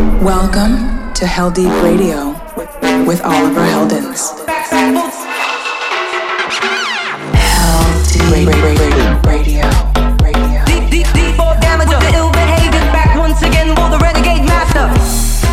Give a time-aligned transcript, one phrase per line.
[0.00, 2.30] Welcome to Heldeep Radio
[3.06, 4.32] with Oliver Heldens.
[7.36, 9.20] Hell Deep Radio.
[9.28, 9.68] Radio.
[10.64, 12.80] Deep, deep, deep, more damage of the ill behavior.
[12.96, 14.88] Back once again for the renegade master.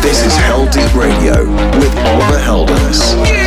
[0.00, 1.44] This is Heldeep Radio
[1.78, 3.37] with Oliver Heldens.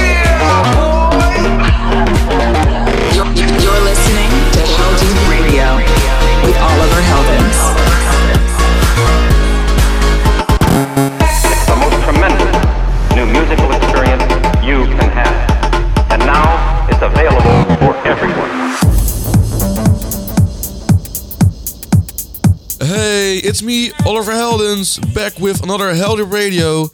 [24.05, 26.88] Oliver Heldens, back with another Heldeep Radio.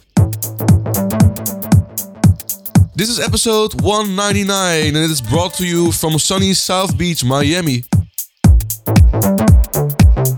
[2.94, 7.84] This is episode 199 and it is brought to you from sunny South Beach, Miami.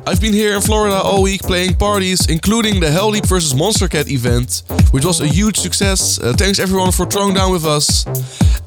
[0.07, 4.63] I've been here in Florida all week playing parties, including the Heldeep vs Monstercat event,
[4.91, 6.19] which was a huge success.
[6.19, 8.05] Uh, thanks everyone for throwing down with us.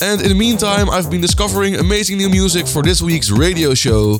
[0.02, 4.19] And in the meantime, I've been discovering amazing new music for this week's radio show.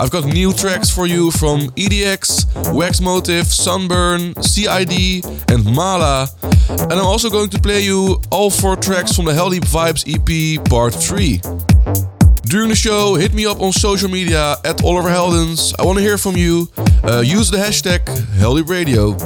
[0.00, 6.28] I've got new tracks for you from EDX, Wax Motif, Sunburn, CID, and Mala.
[6.68, 10.64] And I'm also going to play you all four tracks from the Heldeep Vibes EP
[10.68, 11.40] Part 3.
[12.42, 15.74] During the show, hit me up on social media at Oliver Heldens.
[15.78, 16.68] I want to hear from you.
[17.02, 18.04] Uh, use the hashtag
[18.38, 19.16] Heldeep Radio.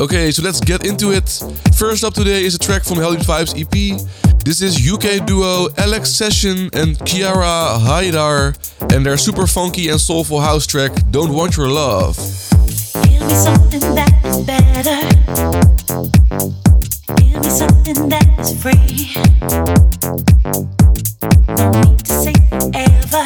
[0.00, 1.28] Okay, so let's get into it.
[1.76, 4.00] First up today is a track from Heldeep Vibes EP.
[4.46, 8.56] This is UK duo Alex Session and Kiara Haidar
[8.94, 12.16] and their super funky and soulful house track Don't Want Your Love.
[13.04, 15.00] Give me something that is better.
[17.16, 19.12] Give me something that is free.
[21.58, 23.24] No need to say forever.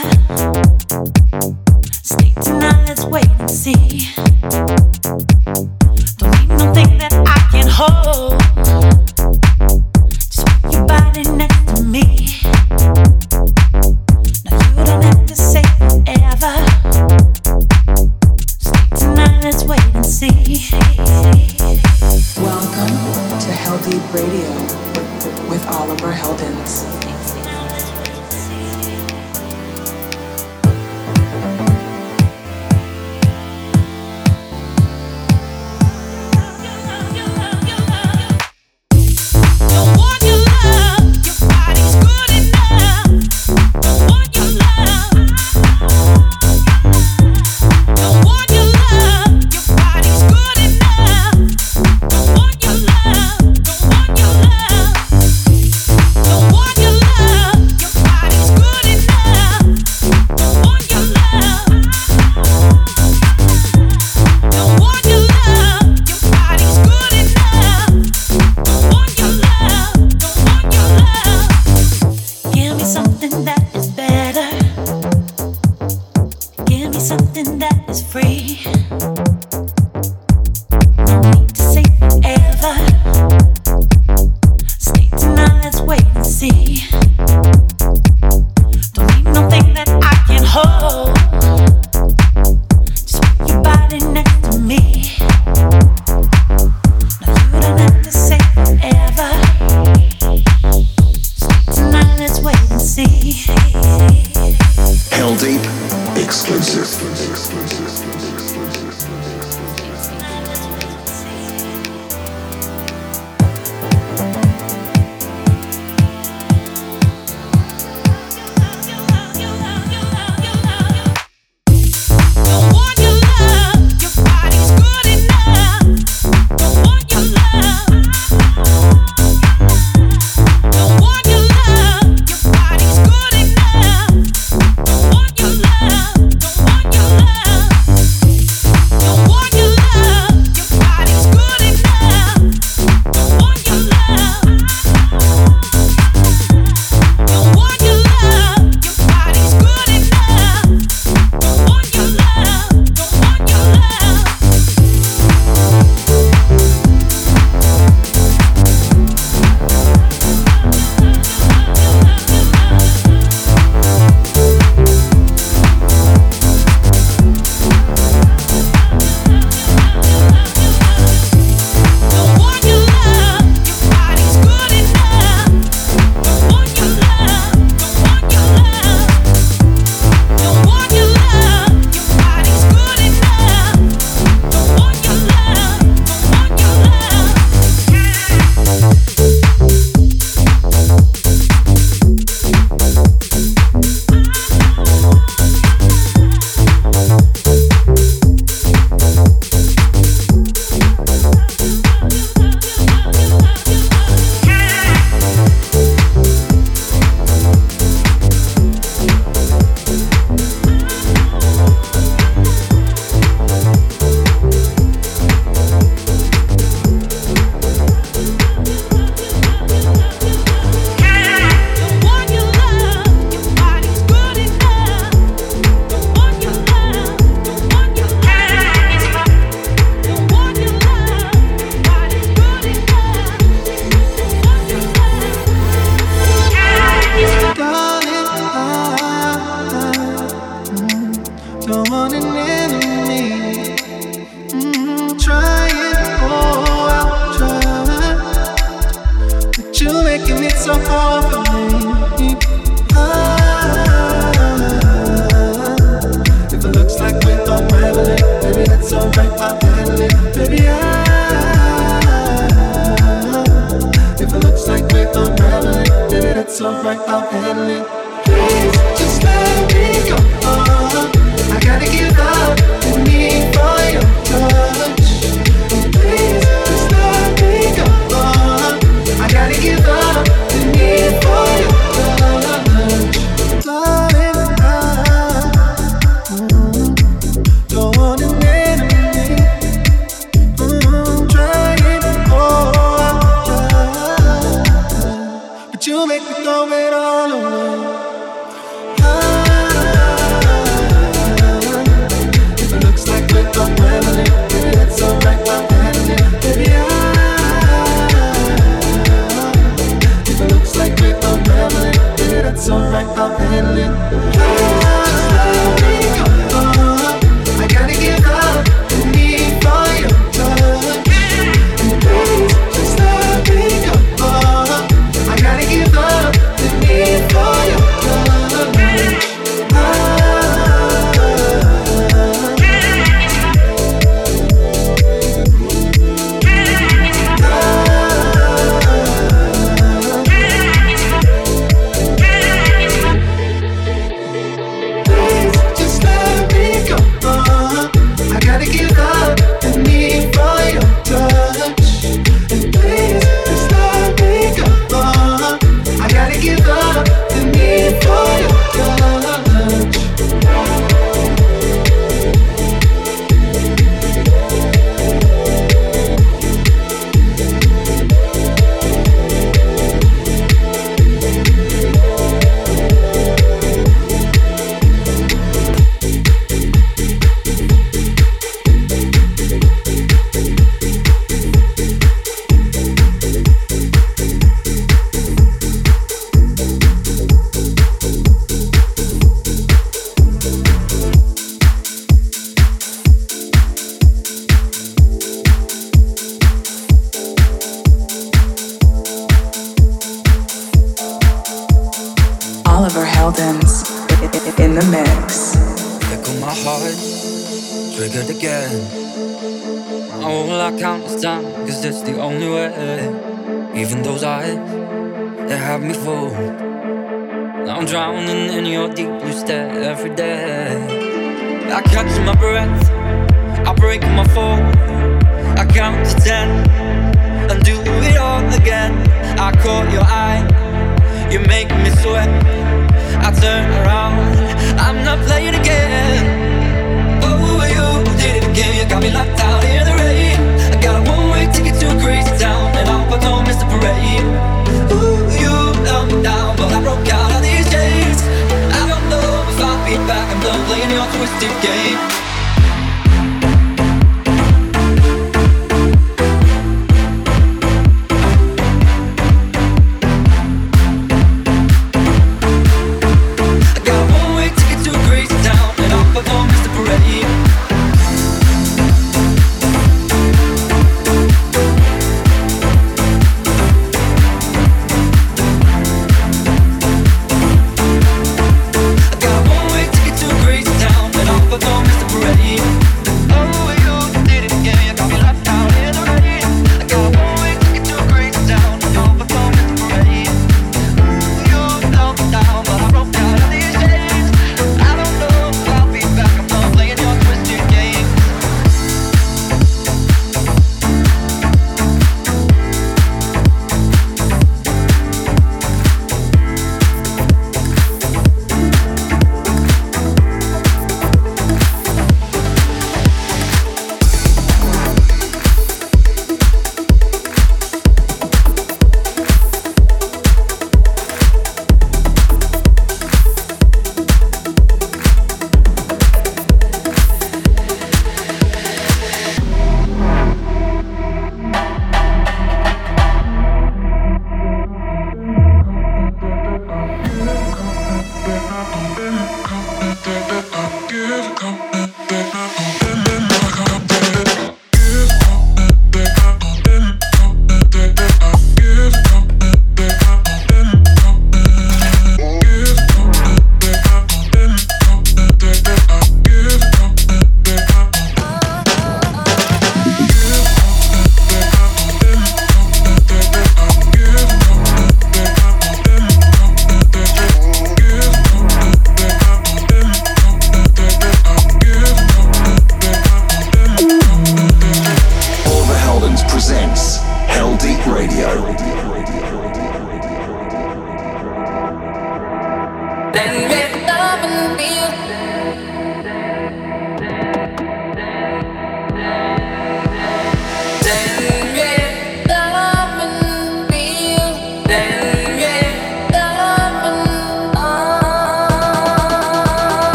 [583.14, 583.63] Then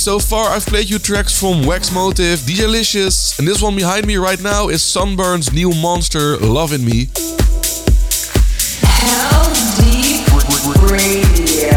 [0.00, 4.06] so far I've played you tracks from Wax Motif, DJ Licious, and this one behind
[4.06, 7.10] me right now is Sunburn's new monster, Loving Me.
[8.80, 9.44] Hell
[9.76, 10.24] Deep
[10.90, 11.76] Radio.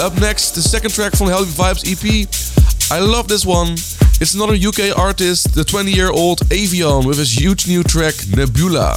[0.00, 2.28] Up next, the second track from Heldeep Vibes EP.
[2.92, 3.72] I love this one.
[4.20, 8.96] It's another UK artist, the 20 year old Avion, with his huge new track Nebula.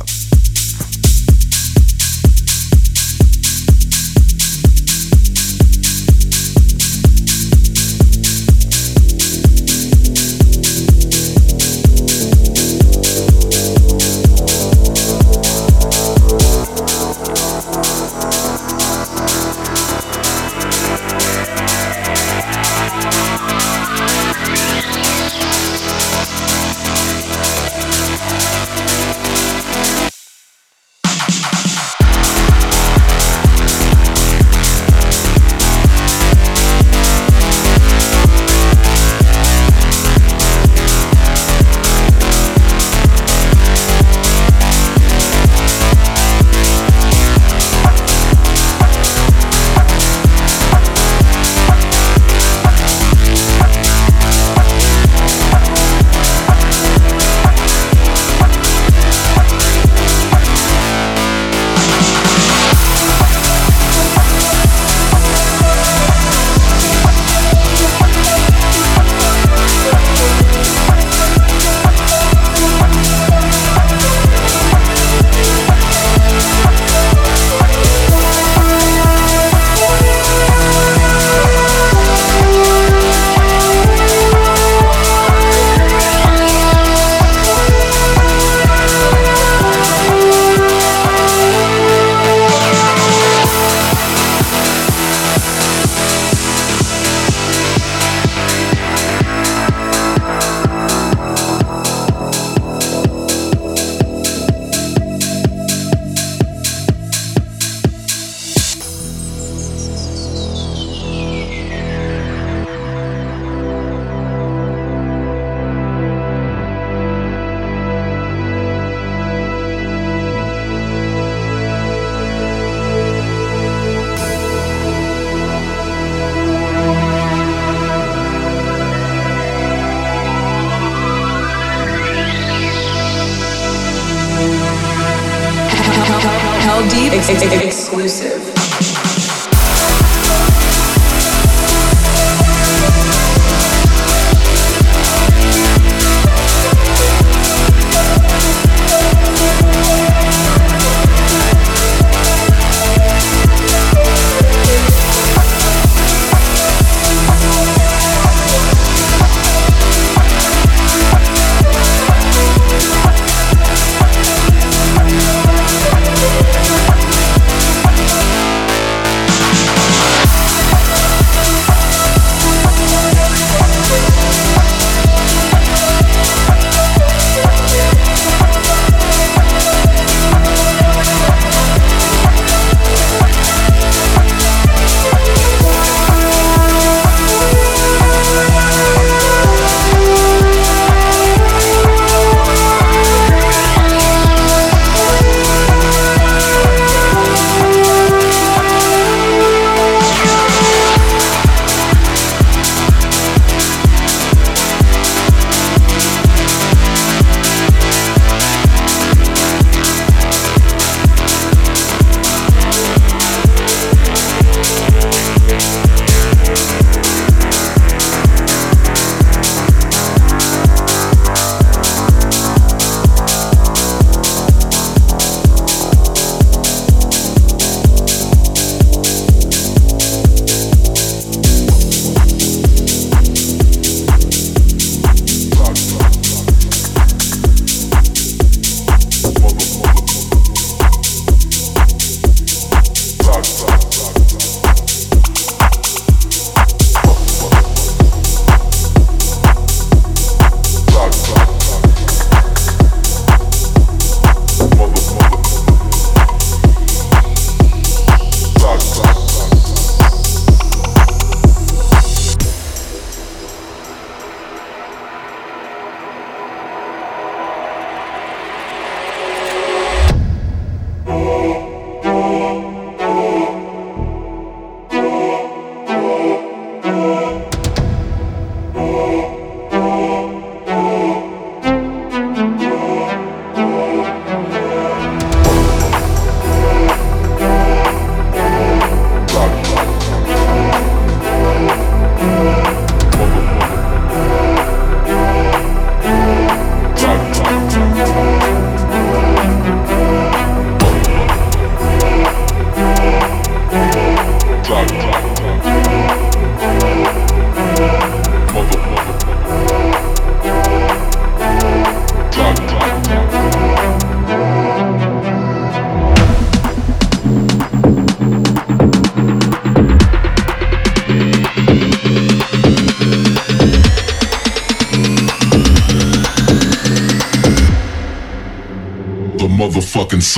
[137.22, 138.49] Exclusive.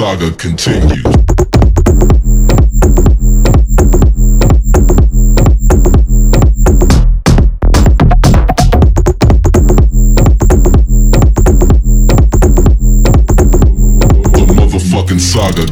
[0.02, 1.04] Saga continues.
[14.34, 15.71] The motherfucking saga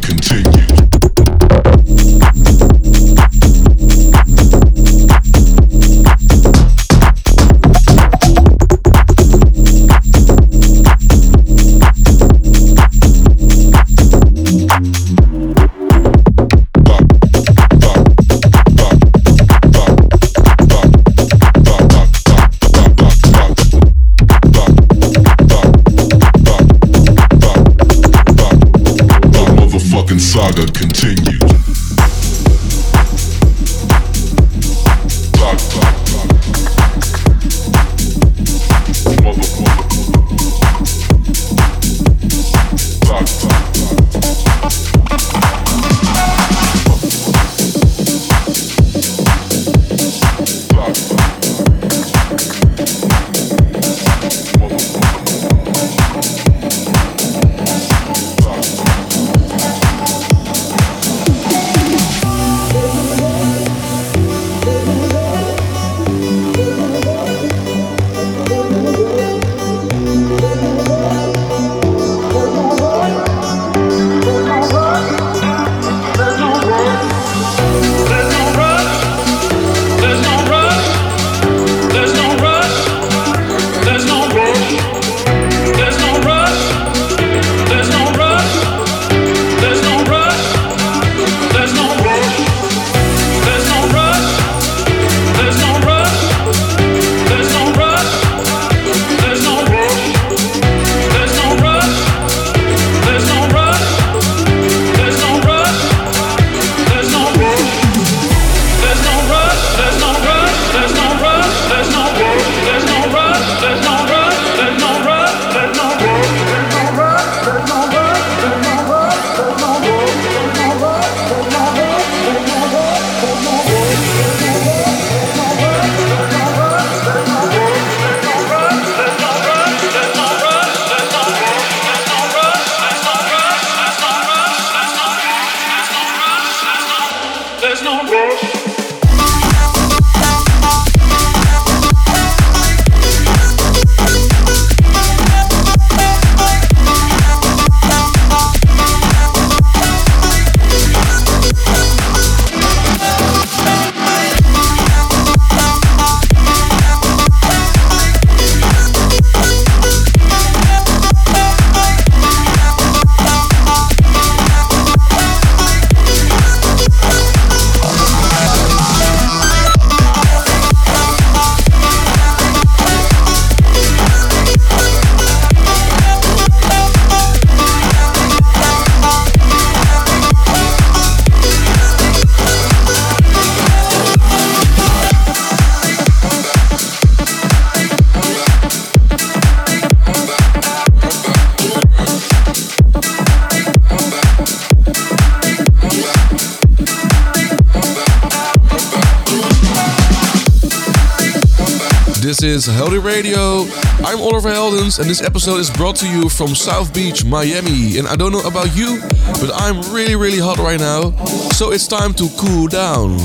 [204.99, 207.97] and this episode is brought to you from South Beach, Miami.
[207.97, 208.99] And I don't know about you,
[209.39, 211.11] but I'm really, really hot right now.
[211.53, 213.17] So it's time to cool down.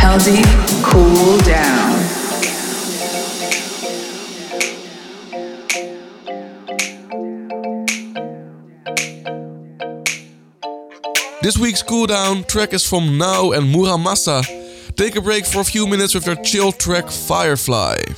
[0.00, 1.92] Heldeep, cool down.
[11.42, 14.42] This week's cool down track is from NAO and Mura Masa.
[14.96, 18.13] Take a break for a few minutes with their chill track Firefly.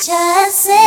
[0.00, 0.83] Just say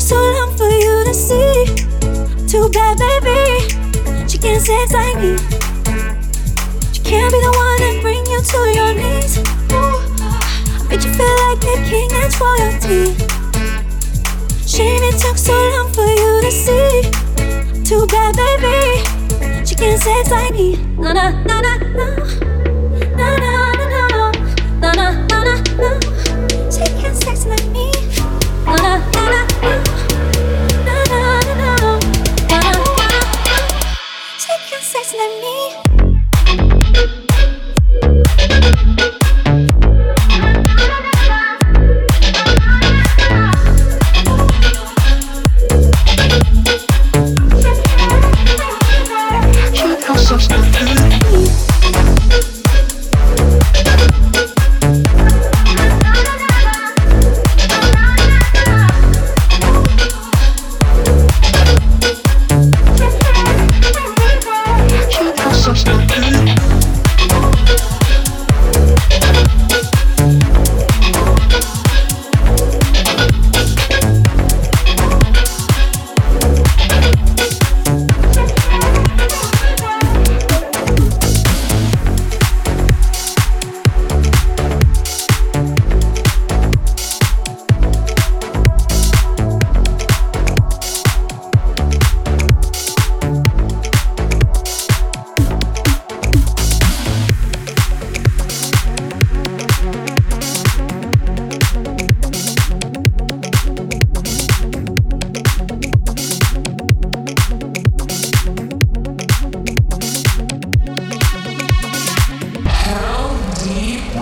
[0.00, 1.64] so long for you to see.
[2.46, 3.68] Too bad, baby,
[4.28, 5.36] she can't say it's like me.
[6.92, 9.38] She can't be the one that bring you to your knees.
[9.72, 13.14] Ooh, make you feel like a king and royalty.
[14.66, 17.02] Shame it took so long for you to see.
[17.84, 20.76] Too bad, baby, she can't say it's like me.
[20.96, 22.47] No, no, no, no, no.
[35.14, 35.57] let me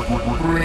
[0.09, 0.56] Bye.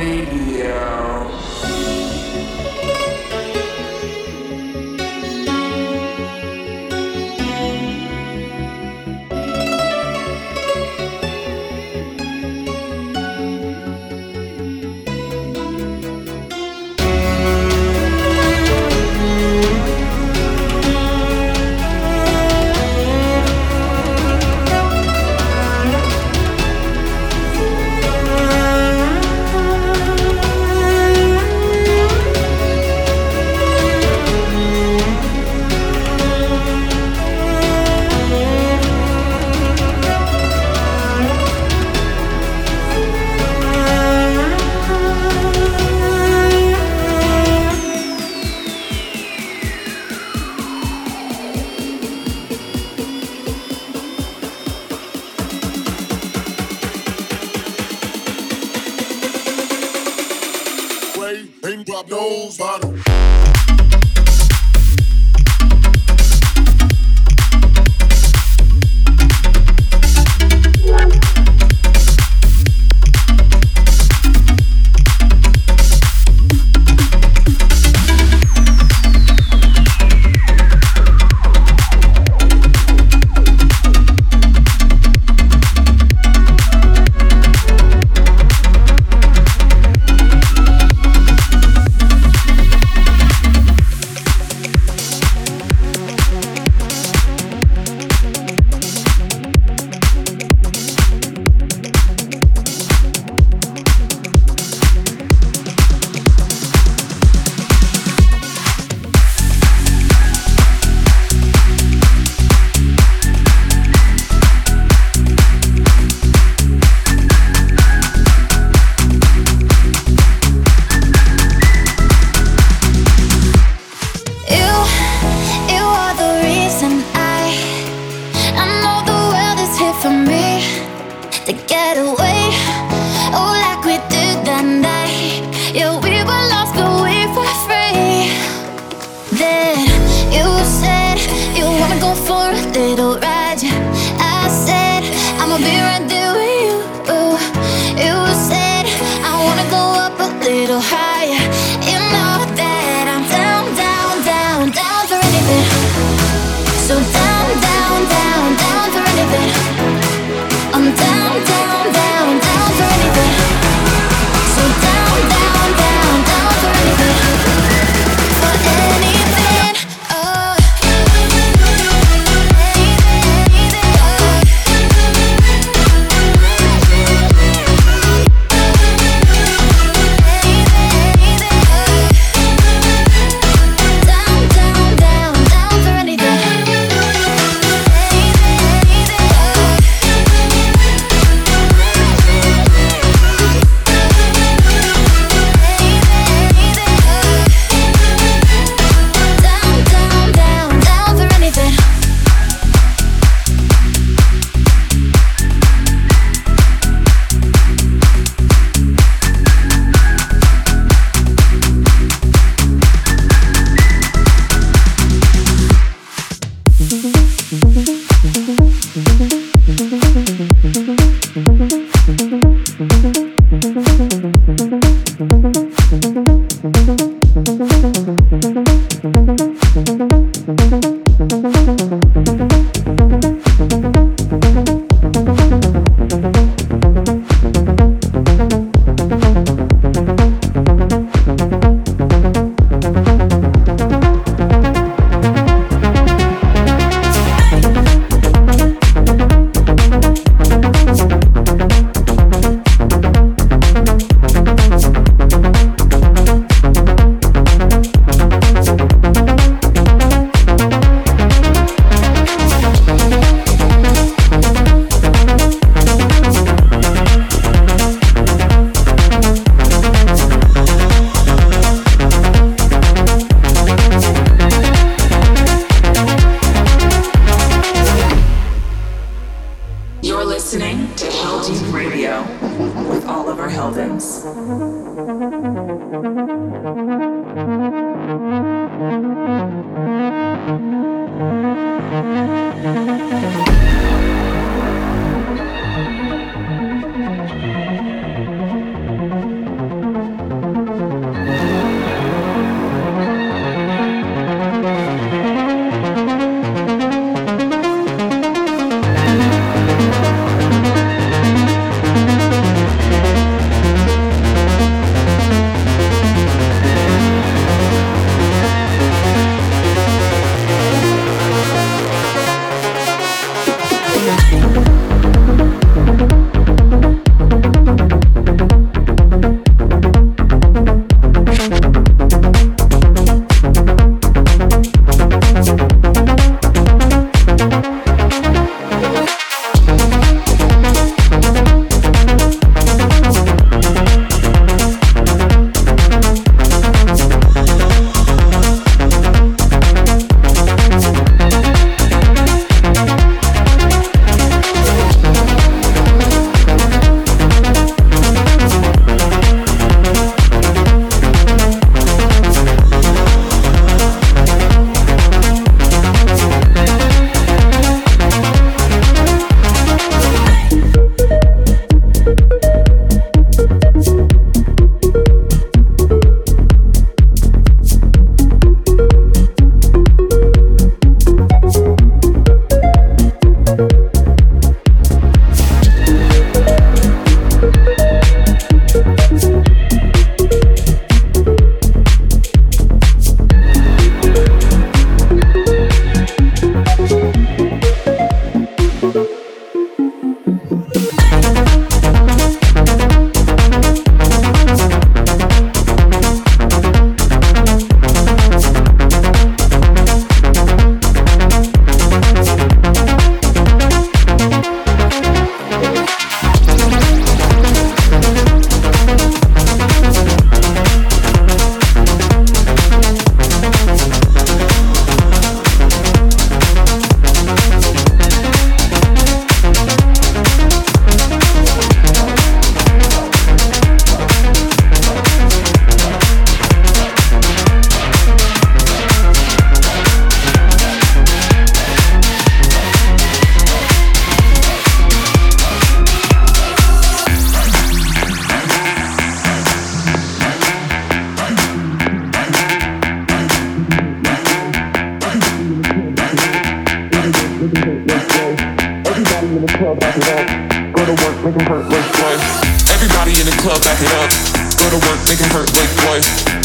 [464.62, 465.98] Go to work, make 'em hurt like boy.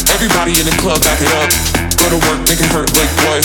[0.09, 1.53] Everybody in the club, back it up.
[2.01, 3.39] Go to work, make it hurt like boy.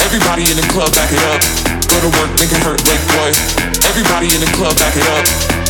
[0.00, 1.44] Everybody in the club, back it up.
[1.92, 3.30] Go to work, make 'em hurt like boy.
[3.84, 5.24] Everybody in the club, back it up.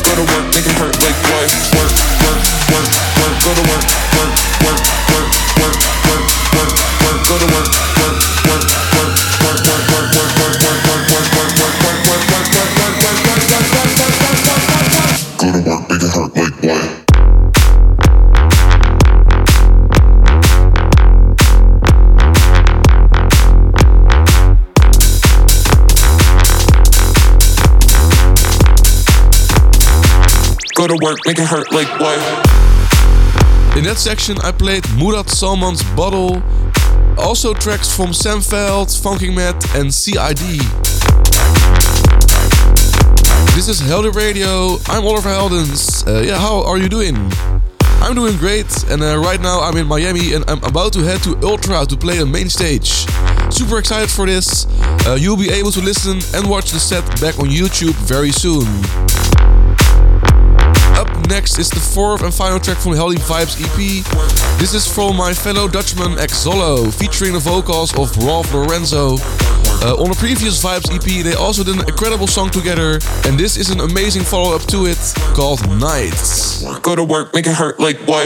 [0.07, 1.45] Go to work, make 'em hurt like boy.
[1.75, 1.91] Work,
[2.23, 2.39] work,
[2.71, 2.87] work,
[3.19, 3.35] work.
[3.43, 3.85] Go to work,
[4.15, 4.31] work,
[4.63, 4.79] work,
[5.11, 5.27] work,
[5.59, 5.75] work,
[6.07, 6.23] work,
[6.55, 6.71] work,
[7.03, 7.17] work.
[7.27, 7.67] Go to work,
[7.99, 8.24] work,
[30.95, 32.15] To work, make it hurt like boy.
[33.77, 36.41] In that section, I played Murat Salman's Bottle,
[37.17, 40.39] also tracks from Sam Veld, Funkin Matt, and CID.
[43.55, 44.77] This is Heldeep Radio.
[44.87, 46.07] I'm Oliver Heldens.
[46.07, 47.15] Uh, yeah, how are you doing?
[47.99, 51.21] I'm doing great, and uh, right now I'm in Miami and I'm about to head
[51.23, 53.05] to Ultra to play a main stage.
[53.49, 54.65] Super excited for this.
[55.05, 58.65] Uh, you'll be able to listen and watch the set back on YouTube very soon.
[61.27, 64.59] Next is the fourth and final track from Hell Vibes EP.
[64.59, 69.17] This is from my fellow Dutchman Exolo, featuring the vocals of Rolf Lorenzo.
[69.81, 73.57] Uh, on the previous Vibes EP, they also did an incredible song together, and this
[73.57, 74.97] is an amazing follow up to it
[75.33, 76.63] called Nights.
[76.81, 78.23] Go to work, make it hurt like boy.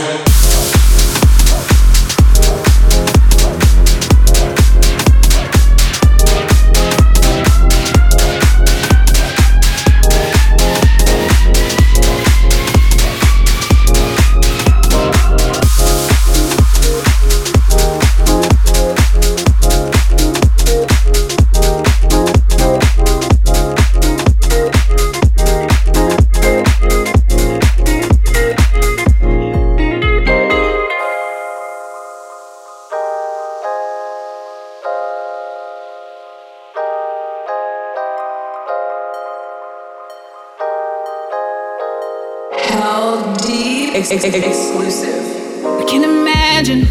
[44.12, 45.66] Exclusive.
[45.66, 46.88] I can imagine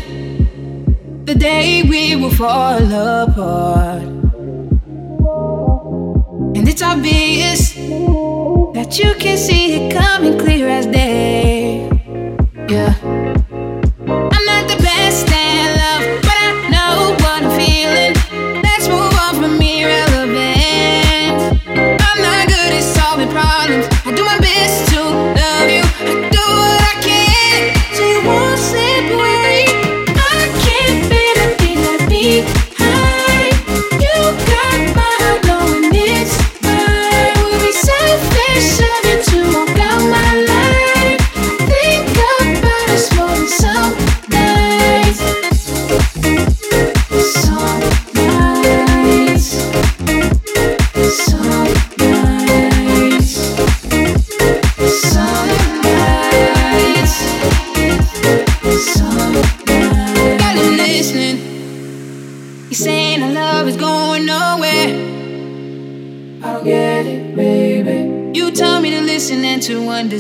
[1.25, 4.03] the day we will fall apart.
[6.57, 11.89] And it's obvious that you can see it coming clear as day.
[12.69, 12.95] Yeah.
[14.07, 18.15] I'm not the best at love, but I know what I'm feeling.
[18.63, 20.39] Let's move on from irrelevant.
[22.01, 23.89] I'm not good at solving problems.
[24.07, 24.88] I do my best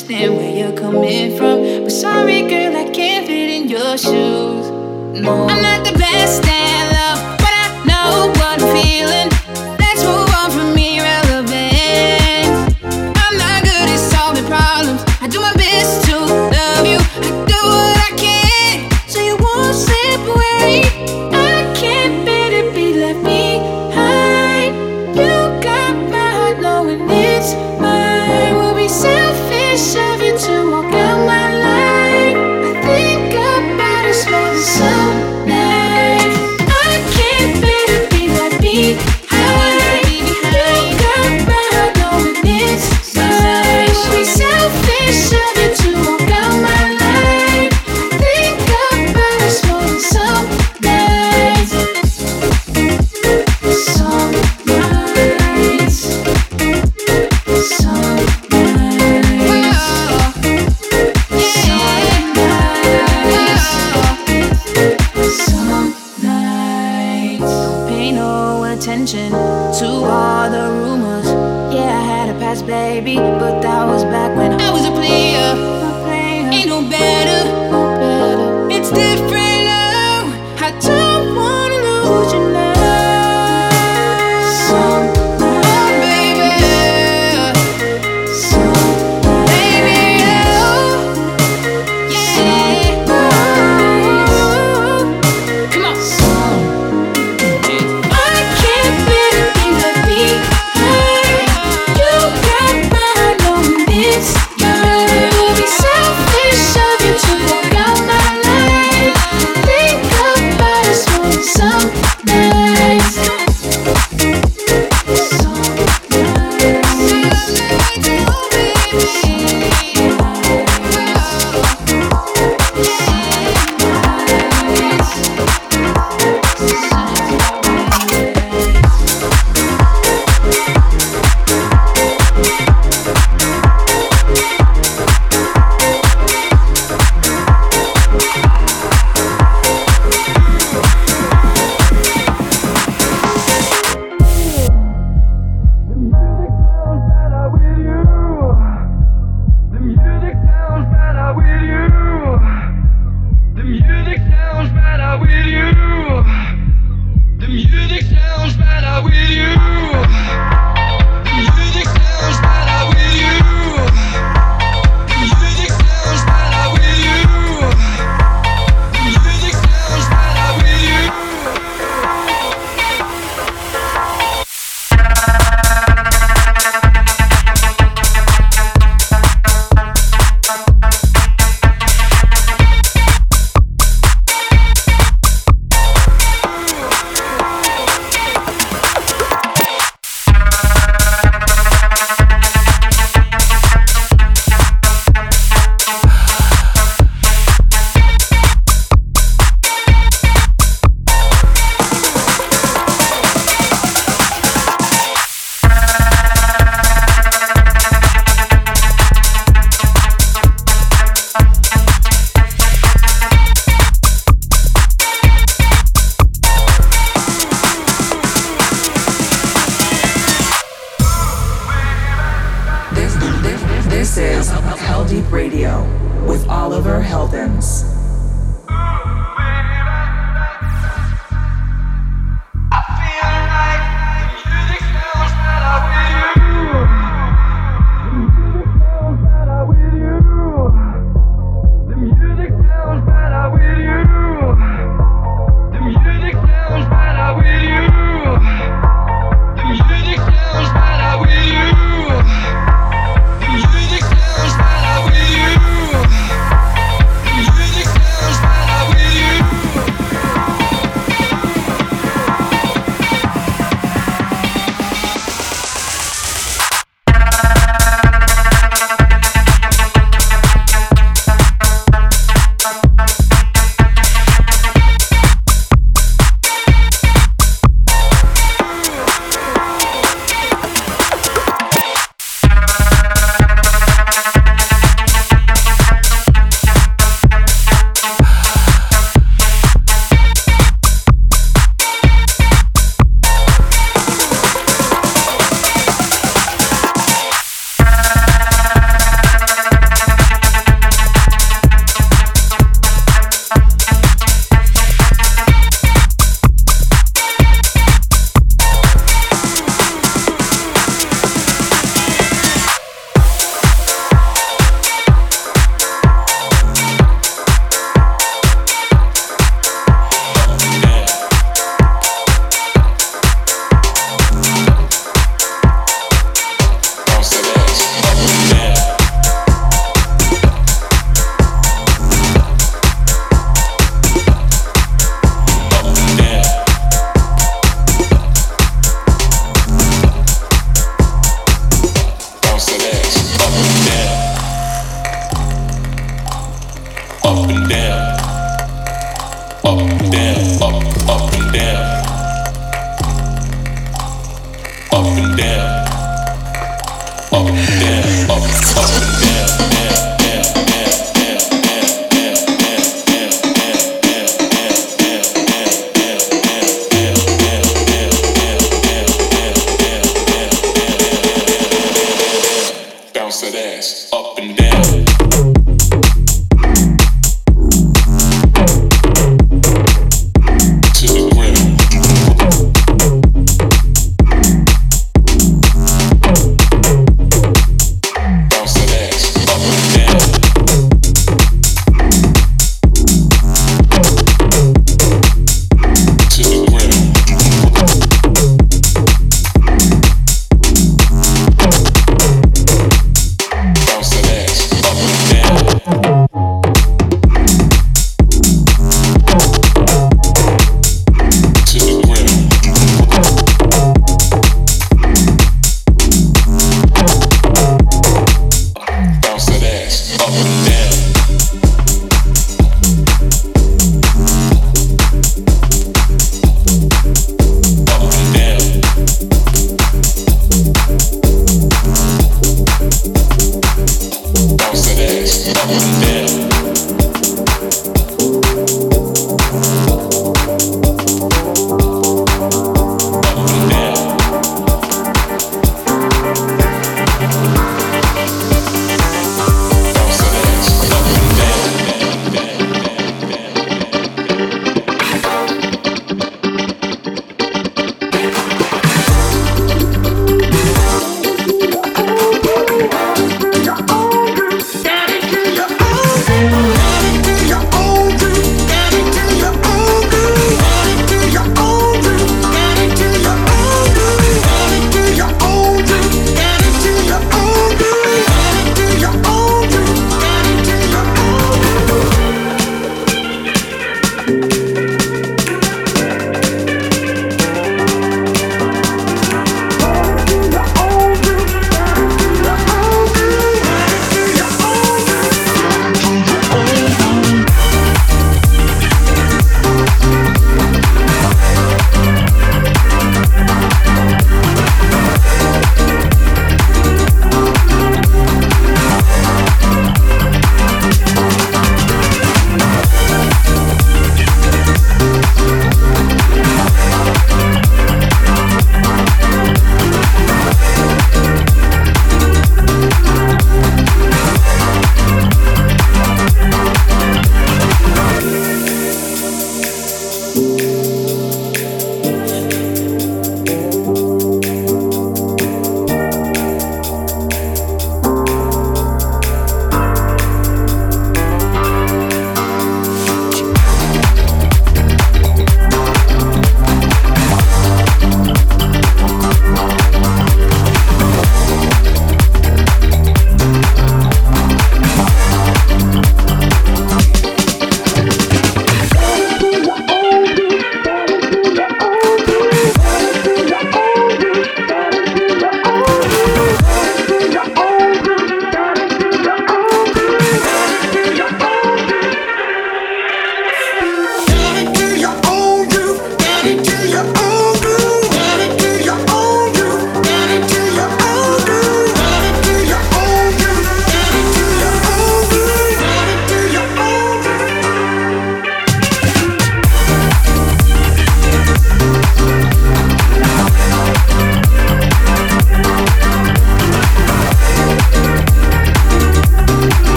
[0.00, 1.84] understand where you're coming from.
[1.84, 4.70] But sorry, girl, I can't fit in your shoes.
[5.20, 5.89] No, I'm not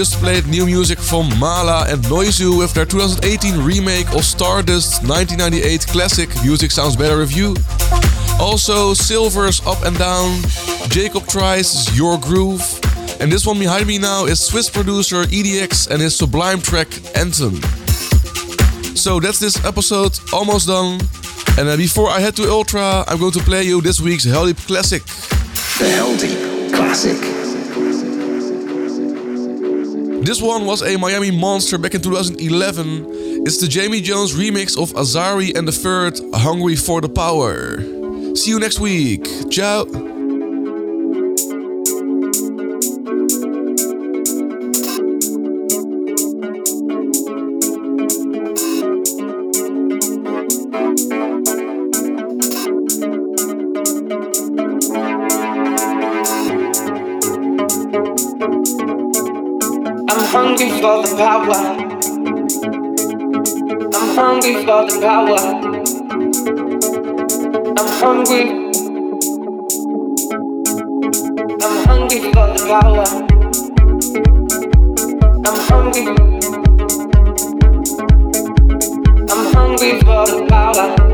[0.00, 5.86] Just played new music from Mala and Noizu with their 2018 remake of Stardust's 1998
[5.88, 7.54] classic Music Sounds Better review.
[8.40, 10.40] Also, Silver's Up and Down,
[10.88, 12.62] Jacob Trice's Your Groove,
[13.20, 17.56] and this one behind me now is Swiss producer EDX and his sublime track Anthem.
[18.96, 20.98] So that's this episode almost done.
[21.58, 24.66] And uh, before I head to Ultra, I'm going to play you this week's Heldeep
[24.66, 25.04] Classic.
[25.76, 27.29] The Heldeep Classic.
[30.22, 33.06] This one was a Miami monster back in 2011.
[33.46, 37.80] It's the Jamie Jones remix of Azari and the Third, Hungry for the Power.
[38.36, 39.26] See you next week.
[39.50, 40.09] Ciao.
[60.60, 61.60] Hungry for the power.
[63.94, 65.40] I'm hungry for the power.
[67.78, 68.44] I'm hungry.
[71.62, 73.06] I'm hungry for the power.
[75.46, 76.04] I'm hungry.
[79.30, 81.09] I'm hungry for the power.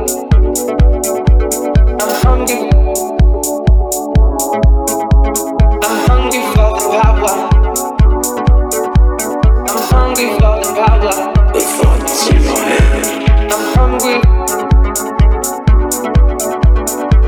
[10.16, 11.52] Hungry for the power.
[11.52, 13.52] The thoughts in your head.
[13.52, 14.16] I'm hungry.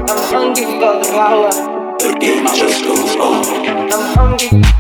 [0.09, 1.51] I'm hungry for the power.
[1.99, 3.45] The game just goes on.
[3.93, 4.78] I'm hungry.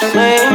[0.00, 0.47] Hungry